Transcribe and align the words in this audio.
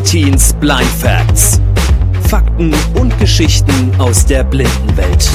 Artins 0.00 0.54
Blind 0.54 0.90
Facts. 0.98 1.60
Fakten 2.26 2.74
und 2.98 3.16
Geschichten 3.18 3.94
aus 3.98 4.24
der 4.24 4.44
Blindenwelt. 4.44 5.30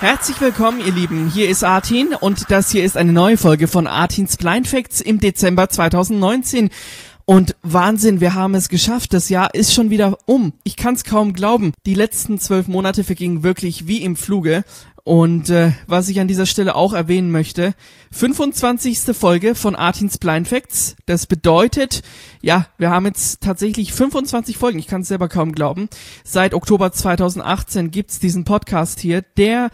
Herzlich 0.00 0.40
willkommen, 0.40 0.80
ihr 0.84 0.92
Lieben. 0.92 1.30
Hier 1.32 1.48
ist 1.48 1.62
Artin 1.62 2.16
und 2.18 2.50
das 2.50 2.72
hier 2.72 2.84
ist 2.84 2.96
eine 2.96 3.12
neue 3.12 3.36
Folge 3.36 3.68
von 3.68 3.86
Artins 3.86 4.36
Blind 4.38 4.66
Facts 4.66 5.00
im 5.00 5.20
Dezember 5.20 5.68
2019. 5.68 6.70
Und 7.26 7.54
Wahnsinn, 7.62 8.20
wir 8.20 8.34
haben 8.34 8.56
es 8.56 8.68
geschafft. 8.68 9.12
Das 9.12 9.28
Jahr 9.28 9.54
ist 9.54 9.72
schon 9.72 9.90
wieder 9.90 10.18
um. 10.26 10.52
Ich 10.64 10.74
kann 10.76 10.94
es 10.94 11.04
kaum 11.04 11.32
glauben. 11.32 11.74
Die 11.86 11.94
letzten 11.94 12.40
zwölf 12.40 12.66
Monate 12.66 13.04
vergingen 13.04 13.44
wirklich 13.44 13.86
wie 13.86 14.02
im 14.02 14.16
Fluge. 14.16 14.64
Und 15.06 15.50
äh, 15.50 15.70
was 15.86 16.08
ich 16.08 16.18
an 16.18 16.26
dieser 16.26 16.46
Stelle 16.46 16.74
auch 16.74 16.92
erwähnen 16.92 17.30
möchte, 17.30 17.74
25. 18.10 19.16
Folge 19.16 19.54
von 19.54 19.76
Artins 19.76 20.18
Blind 20.18 20.48
Facts. 20.48 20.96
Das 21.06 21.28
bedeutet, 21.28 22.02
ja, 22.42 22.66
wir 22.76 22.90
haben 22.90 23.06
jetzt 23.06 23.40
tatsächlich 23.40 23.92
25 23.92 24.58
Folgen. 24.58 24.80
Ich 24.80 24.88
kann 24.88 25.02
es 25.02 25.08
selber 25.08 25.28
kaum 25.28 25.52
glauben. 25.52 25.88
Seit 26.24 26.54
Oktober 26.54 26.90
2018 26.90 27.92
gibt's 27.92 28.18
diesen 28.18 28.42
Podcast 28.42 28.98
hier, 28.98 29.22
der 29.36 29.70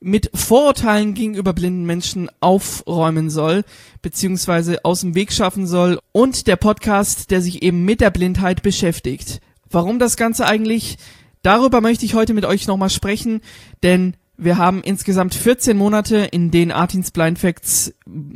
mit 0.00 0.32
Vorurteilen 0.34 1.14
gegenüber 1.14 1.52
blinden 1.52 1.84
Menschen 1.84 2.28
aufräumen 2.40 3.30
soll, 3.30 3.62
beziehungsweise 4.02 4.84
aus 4.84 5.02
dem 5.02 5.14
Weg 5.14 5.32
schaffen 5.32 5.68
soll 5.68 6.00
und 6.10 6.48
der 6.48 6.56
Podcast, 6.56 7.30
der 7.30 7.40
sich 7.40 7.62
eben 7.62 7.84
mit 7.84 8.00
der 8.00 8.10
Blindheit 8.10 8.64
beschäftigt. 8.64 9.40
Warum 9.70 10.00
das 10.00 10.16
Ganze 10.16 10.44
eigentlich? 10.44 10.98
Darüber 11.42 11.80
möchte 11.80 12.04
ich 12.04 12.14
heute 12.14 12.34
mit 12.34 12.44
euch 12.44 12.66
nochmal 12.66 12.90
sprechen, 12.90 13.42
denn 13.84 14.16
wir 14.36 14.56
haben 14.56 14.82
insgesamt 14.82 15.34
14 15.34 15.76
Monate, 15.76 16.16
in 16.18 16.50
denen 16.50 16.72
Artins 16.72 17.10
Blind 17.10 17.38
Facts 17.38 17.94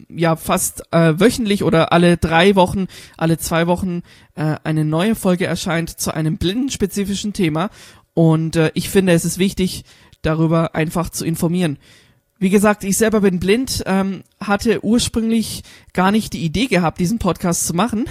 ja 0.09 0.36
fast 0.36 0.82
äh, 0.92 1.14
wöchentlich 1.19 1.62
oder 1.62 1.92
alle 1.92 2.16
drei 2.16 2.55
Wochen, 2.55 2.86
alle 3.16 3.38
zwei 3.38 3.66
Wochen 3.66 4.02
äh, 4.34 4.56
eine 4.62 4.84
neue 4.84 5.14
Folge 5.14 5.46
erscheint 5.46 5.91
zu 5.91 6.14
einem 6.14 6.36
blindenspezifischen 6.36 7.33
Thema. 7.33 7.70
Und 8.14 8.56
äh, 8.56 8.70
ich 8.75 8.88
finde, 8.91 9.12
es 9.12 9.25
ist 9.25 9.38
wichtig, 9.38 9.84
darüber 10.22 10.75
einfach 10.75 11.11
zu 11.11 11.25
informieren. 11.25 11.78
Wie 12.39 12.51
gesagt, 12.51 12.84
ich 12.84 12.98
selber 12.98 13.23
bin 13.23 13.41
blind, 13.41 13.83
ähm, 13.87 14.23
hatte 14.39 14.84
ursprünglich 14.84 15.62
gar 15.95 16.11
nicht 16.11 16.34
die 16.34 16.45
Idee 16.45 16.67
gehabt, 16.67 17.01
diesen 17.01 17.19
Podcast 17.19 17.67
zu 17.67 17.73
machen. 17.73 18.05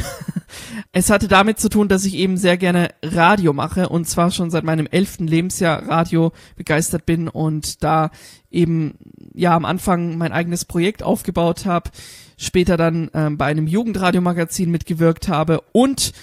es 0.92 1.12
hatte 1.12 1.28
damit 1.28 1.59
zu 1.59 1.70
tun, 1.70 1.90
dass 1.90 2.06
ich 2.06 2.16
eben 2.16 2.36
sehr 2.36 2.58
gerne 2.58 2.90
Radio 3.04 3.54
mache 3.54 3.88
und 3.88 4.09
zwar 4.09 4.32
schon 4.32 4.50
seit 4.50 4.64
meinem 4.64 4.88
elften 4.90 5.28
Lebensjahr 5.28 5.88
Radio 5.88 6.32
begeistert 6.56 7.06
bin 7.06 7.28
und 7.28 7.84
da 7.84 8.09
eben 8.50 8.95
ja 9.36 9.56
am 9.56 9.64
Anfang 9.64 10.17
mein 10.17 10.32
eigenes 10.32 10.66
Projekt 10.66 11.04
aufgebaut 11.04 11.67
habe, 11.67 11.92
später 12.36 12.78
dann 12.78 13.12
ähm, 13.14 13.38
bei 13.38 13.45
einem 13.45 13.67
Jugendradiomagazin 13.67 14.72
mitgewirkt 14.72 15.28
habe 15.28 15.62
und 15.72 16.14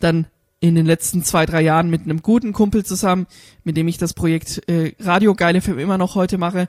dann 0.00 0.28
in 0.60 0.76
den 0.76 0.86
letzten 0.86 1.22
zwei, 1.22 1.44
drei 1.44 1.60
Jahren 1.60 1.90
mit 1.90 2.04
einem 2.04 2.22
guten 2.22 2.54
Kumpel 2.54 2.86
zusammen, 2.86 3.26
mit 3.64 3.76
dem 3.76 3.86
ich 3.86 3.98
das 3.98 4.14
Projekt 4.14 4.66
äh, 4.66 4.94
Radio 4.98 5.34
Geile 5.34 5.60
FM 5.60 5.78
immer 5.78 5.98
noch 5.98 6.14
heute 6.14 6.38
mache, 6.38 6.68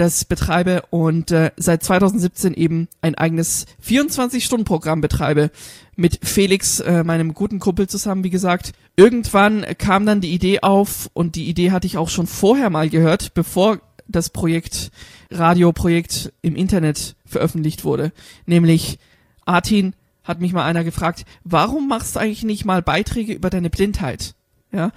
das 0.00 0.24
betreibe 0.24 0.84
und 0.88 1.30
äh, 1.30 1.50
seit 1.56 1.82
2017 1.82 2.54
eben 2.54 2.88
ein 3.02 3.16
eigenes 3.16 3.66
24-Stunden-Programm 3.86 5.02
betreibe 5.02 5.50
mit 5.94 6.20
Felix, 6.22 6.80
äh, 6.80 7.04
meinem 7.04 7.34
guten 7.34 7.58
Kumpel 7.58 7.86
zusammen, 7.86 8.24
wie 8.24 8.30
gesagt. 8.30 8.72
Irgendwann 8.96 9.66
kam 9.76 10.06
dann 10.06 10.22
die 10.22 10.32
Idee 10.32 10.60
auf 10.60 11.10
und 11.12 11.36
die 11.36 11.48
Idee 11.50 11.70
hatte 11.70 11.86
ich 11.86 11.98
auch 11.98 12.08
schon 12.08 12.26
vorher 12.26 12.70
mal 12.70 12.88
gehört, 12.88 13.34
bevor 13.34 13.80
das 14.08 14.30
Projekt, 14.30 14.90
Radioprojekt 15.30 16.32
im 16.40 16.56
Internet 16.56 17.14
veröffentlicht 17.26 17.84
wurde. 17.84 18.12
Nämlich, 18.46 18.98
Artin, 19.44 19.94
hat 20.24 20.40
mich 20.40 20.54
mal 20.54 20.64
einer 20.64 20.82
gefragt, 20.82 21.26
warum 21.44 21.88
machst 21.88 22.16
du 22.16 22.20
eigentlich 22.20 22.42
nicht 22.42 22.64
mal 22.64 22.80
Beiträge 22.80 23.34
über 23.34 23.50
deine 23.50 23.68
Blindheit? 23.68 24.34
Ja. 24.72 24.92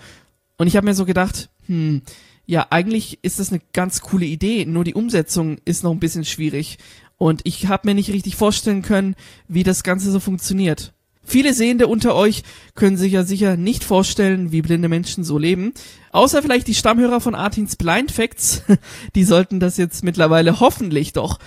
Und 0.58 0.68
ich 0.68 0.78
habe 0.78 0.86
mir 0.86 0.94
so 0.94 1.06
gedacht, 1.06 1.50
hm, 1.68 2.04
ja, 2.46 2.68
eigentlich 2.70 3.20
ist 3.22 3.40
das 3.40 3.52
eine 3.52 3.62
ganz 3.74 4.02
coole 4.02 4.26
Idee, 4.26 4.66
nur 4.66 4.84
die 4.84 4.96
Umsetzung 4.96 5.58
ist 5.66 5.84
noch 5.84 5.92
ein 5.92 6.00
bisschen 6.00 6.26
schwierig. 6.26 6.78
Und 7.18 7.42
ich 7.46 7.68
habe 7.68 7.88
mir 7.88 7.94
nicht 7.94 8.12
richtig 8.12 8.36
vorstellen 8.36 8.82
können, 8.82 9.16
wie 9.48 9.64
das 9.64 9.84
Ganze 9.84 10.12
so 10.12 10.20
funktioniert. 10.20 10.94
Viele 11.26 11.54
Sehende 11.54 11.88
unter 11.88 12.16
euch 12.16 12.44
können 12.76 12.98
sich 12.98 13.14
ja 13.14 13.24
sicher 13.24 13.56
nicht 13.56 13.86
vorstellen, 13.86 14.52
wie 14.52 14.62
blinde 14.62 14.90
Menschen 14.90 15.24
so 15.24 15.38
leben. 15.38 15.74
Außer 16.12 16.42
vielleicht 16.42 16.68
die 16.68 16.76
Stammhörer 16.76 17.22
von 17.22 17.34
Artins 17.34 17.78
Blind 17.78 18.12
Facts. 18.12 18.64
Die 19.16 19.24
sollten 19.24 19.62
das 19.62 19.78
jetzt 19.78 20.04
mittlerweile 20.04 20.60
hoffentlich 20.60 21.14
doch 21.14 21.40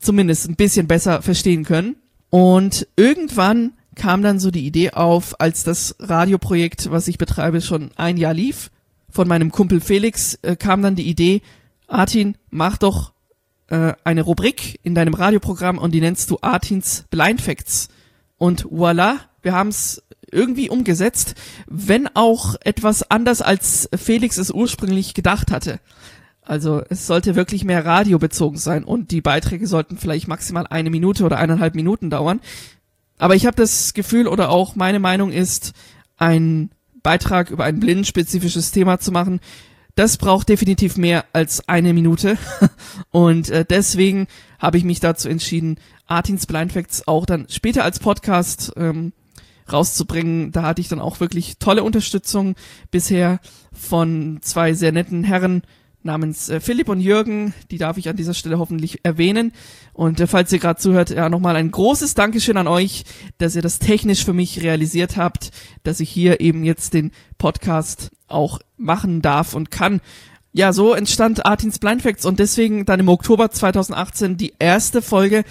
zumindest 0.00 0.50
ein 0.50 0.56
bisschen 0.56 0.86
besser 0.86 1.22
verstehen 1.22 1.64
können. 1.64 1.96
Und 2.28 2.86
irgendwann 2.96 3.72
kam 3.94 4.22
dann 4.22 4.38
so 4.38 4.50
die 4.50 4.66
Idee 4.66 4.90
auf, 4.90 5.40
als 5.40 5.64
das 5.64 5.96
Radioprojekt, 5.98 6.90
was 6.90 7.08
ich 7.08 7.16
betreibe, 7.16 7.62
schon 7.62 7.92
ein 7.96 8.18
Jahr 8.18 8.34
lief 8.34 8.70
von 9.16 9.26
meinem 9.26 9.50
Kumpel 9.50 9.80
Felix 9.80 10.38
äh, 10.42 10.56
kam 10.56 10.82
dann 10.82 10.94
die 10.94 11.08
Idee, 11.08 11.40
Artin, 11.88 12.36
mach 12.50 12.76
doch 12.76 13.12
äh, 13.68 13.94
eine 14.04 14.22
Rubrik 14.22 14.78
in 14.82 14.94
deinem 14.94 15.14
Radioprogramm 15.14 15.78
und 15.78 15.92
die 15.92 16.02
nennst 16.02 16.30
du 16.30 16.38
Artins 16.42 17.06
Blind 17.10 17.40
Facts. 17.40 17.88
Und 18.36 18.66
voila, 18.70 19.18
wir 19.40 19.54
haben 19.54 19.68
es 19.70 20.02
irgendwie 20.30 20.68
umgesetzt, 20.68 21.34
wenn 21.66 22.08
auch 22.14 22.56
etwas 22.60 23.10
anders 23.10 23.40
als 23.40 23.88
Felix 23.96 24.36
es 24.36 24.50
ursprünglich 24.50 25.14
gedacht 25.14 25.50
hatte. 25.50 25.80
Also 26.42 26.82
es 26.90 27.06
sollte 27.06 27.34
wirklich 27.34 27.64
mehr 27.64 27.86
radiobezogen 27.86 28.58
sein 28.58 28.84
und 28.84 29.10
die 29.12 29.22
Beiträge 29.22 29.66
sollten 29.66 29.96
vielleicht 29.96 30.28
maximal 30.28 30.66
eine 30.66 30.90
Minute 30.90 31.24
oder 31.24 31.38
eineinhalb 31.38 31.74
Minuten 31.74 32.10
dauern. 32.10 32.40
Aber 33.16 33.34
ich 33.34 33.46
habe 33.46 33.56
das 33.56 33.94
Gefühl 33.94 34.28
oder 34.28 34.50
auch 34.50 34.76
meine 34.76 35.00
Meinung 35.00 35.32
ist, 35.32 35.72
ein 36.18 36.70
Beitrag 37.06 37.50
über 37.50 37.62
ein 37.62 37.78
blindenspezifisches 37.78 38.72
Thema 38.72 38.98
zu 38.98 39.12
machen, 39.12 39.38
das 39.94 40.16
braucht 40.16 40.48
definitiv 40.48 40.96
mehr 40.96 41.24
als 41.32 41.68
eine 41.68 41.92
Minute. 41.92 42.36
Und 43.10 43.48
äh, 43.48 43.64
deswegen 43.64 44.26
habe 44.58 44.76
ich 44.76 44.82
mich 44.82 44.98
dazu 44.98 45.28
entschieden, 45.28 45.78
Artins 46.08 46.46
Blind 46.46 46.72
Facts 46.72 47.06
auch 47.06 47.24
dann 47.24 47.46
später 47.48 47.84
als 47.84 48.00
Podcast 48.00 48.72
ähm, 48.76 49.12
rauszubringen. 49.72 50.50
Da 50.50 50.62
hatte 50.62 50.80
ich 50.80 50.88
dann 50.88 50.98
auch 50.98 51.20
wirklich 51.20 51.58
tolle 51.60 51.84
Unterstützung 51.84 52.56
bisher 52.90 53.38
von 53.72 54.40
zwei 54.42 54.72
sehr 54.72 54.90
netten 54.90 55.22
Herren, 55.22 55.62
namens 56.06 56.48
äh, 56.48 56.60
Philipp 56.60 56.88
und 56.88 57.00
Jürgen. 57.00 57.52
Die 57.70 57.78
darf 57.78 57.98
ich 57.98 58.08
an 58.08 58.16
dieser 58.16 58.32
Stelle 58.32 58.58
hoffentlich 58.58 59.00
erwähnen. 59.04 59.52
Und 59.92 60.20
äh, 60.20 60.26
falls 60.26 60.52
ihr 60.52 60.58
gerade 60.58 60.80
zuhört, 60.80 61.10
ja, 61.10 61.28
nochmal 61.28 61.56
ein 61.56 61.70
großes 61.70 62.14
Dankeschön 62.14 62.56
an 62.56 62.68
euch, 62.68 63.04
dass 63.38 63.54
ihr 63.54 63.62
das 63.62 63.78
technisch 63.78 64.24
für 64.24 64.32
mich 64.32 64.62
realisiert 64.62 65.16
habt, 65.16 65.50
dass 65.82 66.00
ich 66.00 66.08
hier 66.08 66.40
eben 66.40 66.64
jetzt 66.64 66.94
den 66.94 67.12
Podcast 67.36 68.10
auch 68.28 68.60
machen 68.78 69.20
darf 69.20 69.54
und 69.54 69.70
kann. 69.70 70.00
Ja, 70.52 70.72
so 70.72 70.94
entstand 70.94 71.44
Artins 71.44 71.78
Blind 71.78 72.00
Facts 72.00 72.24
und 72.24 72.38
deswegen 72.38 72.86
dann 72.86 73.00
im 73.00 73.10
Oktober 73.10 73.50
2018 73.50 74.38
die 74.38 74.54
erste 74.58 75.02
Folge 75.02 75.44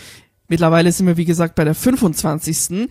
Mittlerweile 0.48 0.92
sind 0.92 1.08
wir, 1.08 1.18
wie 1.18 1.26
gesagt, 1.26 1.56
bei 1.56 1.64
der 1.64 1.76
25. 1.76 2.88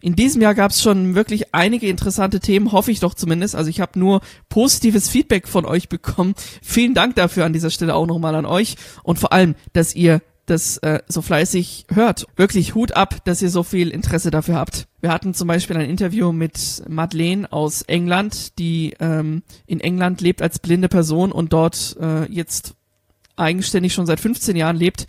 In 0.00 0.16
diesem 0.16 0.42
Jahr 0.42 0.54
gab 0.54 0.70
es 0.70 0.82
schon 0.82 1.14
wirklich 1.14 1.54
einige 1.54 1.88
interessante 1.88 2.40
Themen, 2.40 2.72
hoffe 2.72 2.90
ich 2.90 3.00
doch 3.00 3.14
zumindest. 3.14 3.56
Also 3.56 3.70
ich 3.70 3.80
habe 3.80 3.98
nur 3.98 4.20
positives 4.48 5.08
Feedback 5.08 5.48
von 5.48 5.64
euch 5.64 5.88
bekommen. 5.88 6.34
Vielen 6.62 6.94
Dank 6.94 7.16
dafür 7.16 7.44
an 7.44 7.52
dieser 7.52 7.70
Stelle 7.70 7.94
auch 7.94 8.06
nochmal 8.06 8.34
an 8.34 8.46
euch. 8.46 8.76
Und 9.02 9.18
vor 9.18 9.32
allem, 9.32 9.54
dass 9.72 9.94
ihr 9.94 10.20
das 10.48 10.78
äh, 10.78 11.00
so 11.08 11.22
fleißig 11.22 11.86
hört. 11.92 12.26
Wirklich 12.36 12.74
Hut 12.74 12.92
ab, 12.96 13.24
dass 13.24 13.42
ihr 13.42 13.50
so 13.50 13.62
viel 13.62 13.90
Interesse 13.90 14.30
dafür 14.30 14.56
habt. 14.56 14.88
Wir 15.00 15.10
hatten 15.10 15.34
zum 15.34 15.48
Beispiel 15.48 15.76
ein 15.76 15.88
Interview 15.88 16.32
mit 16.32 16.82
Madeleine 16.88 17.52
aus 17.52 17.82
England, 17.82 18.58
die 18.58 18.94
ähm, 18.98 19.42
in 19.66 19.80
England 19.80 20.20
lebt 20.20 20.42
als 20.42 20.58
blinde 20.58 20.88
Person 20.88 21.32
und 21.32 21.52
dort 21.52 21.96
äh, 22.00 22.24
jetzt 22.32 22.74
eigenständig 23.36 23.92
schon 23.94 24.06
seit 24.06 24.20
15 24.20 24.56
Jahren 24.56 24.76
lebt 24.76 25.06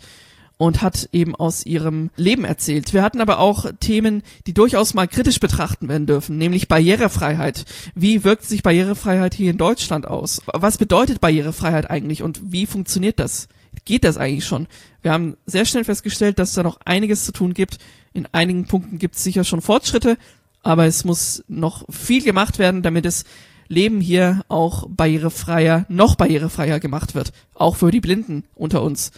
und 0.60 0.82
hat 0.82 1.08
eben 1.12 1.34
aus 1.34 1.64
ihrem 1.64 2.10
Leben 2.16 2.44
erzählt. 2.44 2.92
Wir 2.92 3.02
hatten 3.02 3.22
aber 3.22 3.38
auch 3.38 3.64
Themen, 3.80 4.22
die 4.46 4.52
durchaus 4.52 4.92
mal 4.92 5.08
kritisch 5.08 5.40
betrachten 5.40 5.88
werden 5.88 6.06
dürfen, 6.06 6.36
nämlich 6.36 6.68
Barrierefreiheit. 6.68 7.64
Wie 7.94 8.24
wirkt 8.24 8.44
sich 8.44 8.62
Barrierefreiheit 8.62 9.32
hier 9.32 9.50
in 9.52 9.56
Deutschland 9.56 10.06
aus? 10.06 10.42
Was 10.44 10.76
bedeutet 10.76 11.22
Barrierefreiheit 11.22 11.88
eigentlich 11.90 12.22
und 12.22 12.52
wie 12.52 12.66
funktioniert 12.66 13.20
das? 13.20 13.48
Geht 13.86 14.04
das 14.04 14.18
eigentlich 14.18 14.44
schon? 14.44 14.68
Wir 15.00 15.12
haben 15.12 15.38
sehr 15.46 15.64
schnell 15.64 15.84
festgestellt, 15.84 16.38
dass 16.38 16.52
da 16.52 16.62
noch 16.62 16.78
einiges 16.84 17.24
zu 17.24 17.32
tun 17.32 17.54
gibt. 17.54 17.78
In 18.12 18.28
einigen 18.32 18.66
Punkten 18.66 18.98
gibt 18.98 19.16
es 19.16 19.24
sicher 19.24 19.44
schon 19.44 19.62
Fortschritte, 19.62 20.18
aber 20.62 20.84
es 20.84 21.06
muss 21.06 21.42
noch 21.48 21.86
viel 21.88 22.22
gemacht 22.22 22.58
werden, 22.58 22.82
damit 22.82 23.06
das 23.06 23.24
Leben 23.68 24.02
hier 24.02 24.44
auch 24.48 24.86
barrierefreier, 24.90 25.86
noch 25.88 26.16
barrierefreier 26.16 26.80
gemacht 26.80 27.14
wird. 27.14 27.32
Auch 27.54 27.76
für 27.76 27.90
die 27.90 28.00
Blinden 28.00 28.44
unter 28.54 28.82
uns. 28.82 29.10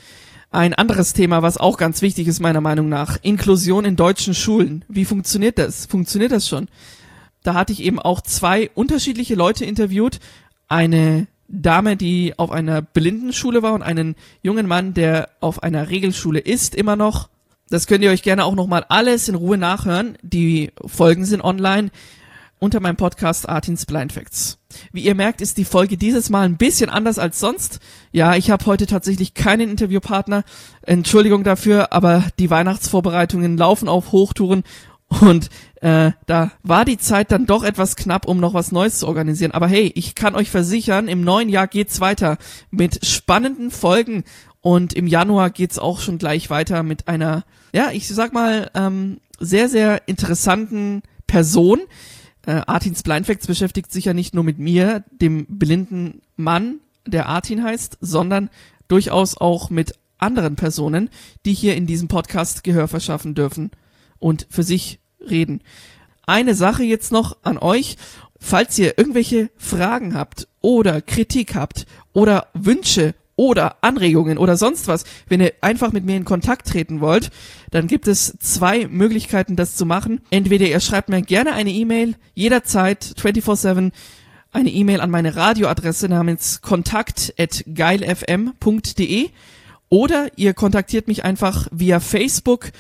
Ein 0.53 0.75
anderes 0.75 1.15
Thema, 1.15 1.41
was 1.41 1.57
auch 1.57 1.79
ganz 1.79 2.03
wichtig 2.03 2.29
ist 2.29 2.39
meiner 2.39 2.61
Meinung 2.61 2.91
nach, 2.91 3.17
Inklusion 3.23 3.87
in 3.87 3.97
deutschen 3.97 4.35
Schulen. 4.35 4.85
Wie 4.87 5.07
funktioniert 5.07 5.59
das? 5.59 5.87
Funktioniert 5.87 6.31
das 6.31 6.47
schon? 6.47 6.69
Da 7.43 7.55
hatte 7.55 7.73
ich 7.73 7.83
eben 7.83 7.99
auch 7.99 8.21
zwei 8.21 8.71
unterschiedliche 8.75 9.35
Leute 9.35 9.65
interviewt. 9.65 10.21
Eine 10.69 11.27
Dame, 11.49 11.97
die 11.97 12.39
auf 12.39 12.51
einer 12.51 12.83
Blindenschule 12.83 13.63
war 13.63 13.73
und 13.73 13.83
einen 13.83 14.15
jungen 14.43 14.67
Mann, 14.67 14.93
der 14.93 15.31
auf 15.41 15.63
einer 15.63 15.89
Regelschule 15.89 16.39
ist, 16.39 16.75
immer 16.75 16.97
noch. 16.97 17.31
Das 17.71 17.87
könnt 17.87 18.05
ihr 18.05 18.11
euch 18.11 18.23
gerne 18.23 18.45
auch 18.45 18.55
nochmal 18.55 18.85
alles 18.91 19.31
in 19.31 19.35
Ruhe 19.35 19.57
nachhören. 19.57 20.19
Die 20.21 20.73
Folgen 20.85 21.25
sind 21.25 21.43
online 21.43 21.91
unter 22.63 22.79
meinem 22.79 22.97
Podcast 22.97 23.49
Artins 23.49 23.87
Blind 23.87 24.13
Facts. 24.13 24.57
Wie 24.93 25.01
ihr 25.03 25.17
merkt, 25.17 25.41
ist 25.41 25.59
die 25.59 25.65
Folge 25.65 25.97
dieses 25.97 26.31
Mal 26.31 26.43
ein 26.43 26.59
bisschen 26.59 26.91
anders 26.91 27.19
als 27.19 27.41
sonst. 27.41 27.81
Ja, 28.13 28.37
ich 28.37 28.53
habe 28.53 28.65
heute 28.67 28.87
tatsächlich 28.87 29.35
keinen 29.35 29.69
Interviewpartner. 29.69 30.45
Entschuldigung 30.83 31.43
dafür, 31.43 31.93
aber 31.93 32.25
die 32.39 32.51
Weihnachtsvorbereitungen 32.51 33.57
laufen 33.57 33.89
auf 33.89 34.13
Hochtouren 34.13 34.63
und 35.09 35.51
äh, 35.81 36.13
da 36.27 36.53
war 36.63 36.85
die 36.85 36.99
Zeit 36.99 37.33
dann 37.33 37.47
doch 37.47 37.65
etwas 37.65 37.97
knapp, 37.97 38.29
um 38.29 38.39
noch 38.39 38.55
was 38.55 38.71
Neues 38.71 39.01
zu 39.01 39.09
organisieren. 39.09 39.51
Aber 39.51 39.67
hey, 39.67 39.91
ich 39.97 40.15
kann 40.15 40.37
euch 40.37 40.49
versichern, 40.49 41.09
im 41.09 41.23
neuen 41.23 41.49
Jahr 41.49 41.67
geht's 41.67 42.01
weiter 42.01 42.39
mit 42.71 43.05
spannenden 43.05 43.73
Folgen 43.73 44.23
und 44.61 44.93
im 44.93 45.09
Januar 45.09 45.51
geht's 45.51 45.81
auch 45.81 45.99
schon 45.99 46.17
gleich 46.17 46.49
weiter 46.49 46.85
mit 46.85 47.09
einer, 47.09 47.43
ja, 47.75 47.91
ich 47.91 48.07
sag 48.07 48.33
mal, 48.33 48.71
ähm, 48.75 49.19
sehr, 49.41 49.69
sehr 49.69 50.07
interessanten 50.07 51.03
Person, 51.27 51.81
äh, 52.47 52.63
Artins 52.67 53.03
Blindfacts 53.03 53.47
beschäftigt 53.47 53.93
sich 53.93 54.07
ja 54.07 54.15
nicht 54.15 54.35
nur 54.35 54.45
mit 54.45 54.59
mir, 54.59 55.05
dem 55.11 55.47
blinden 55.47 56.23
Mann, 56.37 56.81
der 57.07 57.27
Artin 57.27 57.63
heißt, 57.63 57.99
sondern 58.01 58.51
durchaus 58.89 59.37
auch 59.37 59.71
mit 59.71 59.95
anderen 60.19 60.57
Personen, 60.57 61.11
die 61.45 61.55
hier 61.55 61.77
in 61.77 61.87
diesem 61.87 62.09
Podcast 62.09 62.65
Gehör 62.65 62.89
verschaffen 62.89 63.35
dürfen 63.35 63.71
und 64.19 64.47
für 64.51 64.63
sich 64.63 65.01
reden. 65.21 65.63
Eine 66.27 66.55
Sache 66.55 66.85
jetzt 66.85 67.13
noch 67.13 67.37
an 67.43 67.59
euch. 67.59 67.97
Falls 68.39 68.77
ihr 68.79 68.99
irgendwelche 68.99 69.51
Fragen 69.57 70.15
habt 70.15 70.49
oder 70.61 71.01
Kritik 71.01 71.55
habt 71.55 71.87
oder 72.13 72.49
Wünsche 72.55 73.15
oder 73.43 73.77
Anregungen 73.81 74.39
oder 74.39 74.57
sonst 74.57 74.87
was, 74.87 75.03
wenn 75.27 75.41
ihr 75.41 75.53
einfach 75.63 75.91
mit 75.91 76.05
mir 76.05 76.17
in 76.17 76.25
Kontakt 76.25 76.69
treten 76.69 77.01
wollt, 77.01 77.33
dann 77.73 77.89
gibt 77.89 78.07
es 78.07 78.37
zwei 78.39 78.87
Möglichkeiten, 78.87 79.57
das 79.57 79.75
zu 79.75 79.85
machen. 79.85 80.21
Entweder 80.31 80.69
ihr 80.69 80.79
schreibt 80.79 81.09
mir 81.09 81.23
gerne 81.23 81.55
eine 81.55 81.73
E-Mail, 81.73 82.15
jederzeit 82.35 83.05
24-7, 83.21 83.91
eine 84.53 84.71
E-Mail 84.71 85.01
an 85.01 85.11
meine 85.11 85.35
Radioadresse 85.35 86.09
namens 86.09 86.61
kontakt.geilfm.de 86.61 89.31
oder 89.89 90.29
ihr 90.37 90.55
kontaktiert 90.55 91.09
mich 91.09 91.25
einfach 91.25 91.67
via 91.73 91.99
Facebook. 91.99 92.71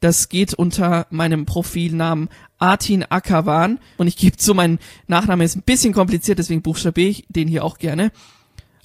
Das 0.00 0.28
geht 0.28 0.52
unter 0.52 1.06
meinem 1.08 1.46
Profilnamen 1.46 2.28
Artin 2.58 3.06
Akavan 3.08 3.78
und 3.96 4.06
ich 4.06 4.18
gebe 4.18 4.36
zu, 4.36 4.52
mein 4.52 4.80
Nachname 5.06 5.44
ist 5.44 5.56
ein 5.56 5.62
bisschen 5.62 5.94
kompliziert, 5.94 6.38
deswegen 6.38 6.60
buchstabiere 6.60 7.08
ich 7.08 7.24
den 7.30 7.48
hier 7.48 7.64
auch 7.64 7.78
gerne. 7.78 8.12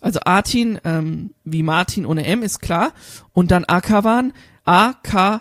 Also 0.05 0.19
Artin, 0.23 0.79
ähm, 0.83 1.31
wie 1.45 1.63
Martin 1.63 2.05
ohne 2.05 2.27
M, 2.27 2.43
ist 2.43 2.59
klar. 2.59 2.93
Und 3.33 3.49
dann 3.49 3.65
Akavan, 3.65 4.33
A-K-H-A-V-A-N. 4.63 5.33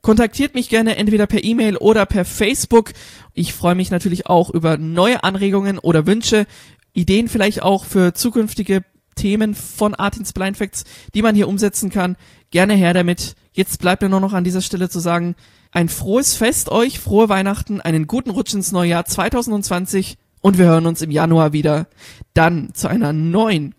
Kontaktiert 0.00 0.54
mich 0.54 0.68
gerne 0.68 0.94
entweder 0.94 1.26
per 1.26 1.42
E-Mail 1.42 1.76
oder 1.76 2.06
per 2.06 2.24
Facebook. 2.24 2.92
Ich 3.34 3.52
freue 3.54 3.74
mich 3.74 3.90
natürlich 3.90 4.28
auch 4.28 4.50
über 4.50 4.76
neue 4.76 5.24
Anregungen 5.24 5.80
oder 5.80 6.06
Wünsche, 6.06 6.46
Ideen 6.92 7.26
vielleicht 7.26 7.62
auch 7.62 7.84
für 7.84 8.14
zukünftige 8.14 8.84
Themen 9.16 9.56
von 9.56 9.96
Artins 9.96 10.32
Blind 10.32 10.58
Facts, 10.58 10.84
die 11.12 11.22
man 11.22 11.34
hier 11.34 11.48
umsetzen 11.48 11.90
kann. 11.90 12.16
Gerne 12.52 12.74
her 12.74 12.94
damit. 12.94 13.34
Jetzt 13.52 13.80
bleibt 13.80 14.02
mir 14.02 14.08
nur 14.08 14.20
noch 14.20 14.32
an 14.32 14.44
dieser 14.44 14.62
Stelle 14.62 14.90
zu 14.90 15.00
sagen, 15.00 15.34
ein 15.72 15.88
frohes 15.88 16.36
Fest 16.36 16.68
euch, 16.68 17.00
frohe 17.00 17.28
Weihnachten, 17.28 17.80
einen 17.80 18.06
guten 18.06 18.30
Rutsch 18.30 18.54
ins 18.54 18.70
neue 18.70 18.90
Jahr 18.90 19.06
2020 19.06 20.18
und 20.40 20.58
wir 20.58 20.66
hören 20.66 20.86
uns 20.86 21.02
im 21.02 21.10
Januar 21.10 21.52
wieder. 21.52 21.86
Dann 22.34 22.70
zu 22.74 22.88
einer 22.88 23.12
neuen, 23.12 23.74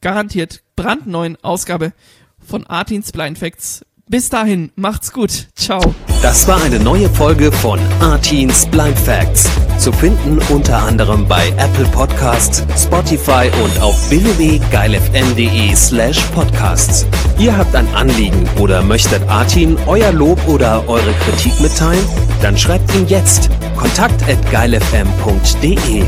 garantiert 0.00 0.62
brandneuen 0.76 1.36
Ausgabe 1.42 1.92
von 2.38 2.66
Artins 2.66 3.12
Blind 3.12 3.38
Facts. 3.38 3.84
Bis 4.06 4.28
dahin, 4.28 4.70
macht's 4.76 5.12
gut. 5.12 5.48
Ciao. 5.54 5.80
Das 6.20 6.46
war 6.46 6.62
eine 6.62 6.78
neue 6.78 7.08
Folge 7.08 7.50
von 7.50 7.80
Artins 8.00 8.66
Blind 8.66 8.98
Facts. 8.98 9.48
Zu 9.78 9.92
finden 9.92 10.38
unter 10.50 10.82
anderem 10.82 11.26
bei 11.26 11.48
Apple 11.56 11.86
Podcasts, 11.86 12.62
Spotify 12.82 13.50
und 13.64 13.80
auf 13.80 14.10
www.geilfm.de 14.10 15.74
slash 15.74 16.22
podcasts. 16.34 17.06
Ihr 17.38 17.56
habt 17.56 17.74
ein 17.74 17.88
Anliegen 17.94 18.46
oder 18.60 18.82
möchtet 18.82 19.26
Artin 19.28 19.78
euer 19.86 20.12
Lob 20.12 20.38
oder 20.48 20.86
eure 20.86 21.12
Kritik 21.12 21.58
mitteilen? 21.60 22.04
Dann 22.42 22.58
schreibt 22.58 22.94
ihn 22.94 23.06
jetzt 23.08 23.48
kontakt 23.76 24.28
at 24.28 24.38
geilfm.de. 24.50 26.04